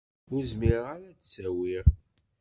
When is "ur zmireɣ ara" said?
0.33-1.05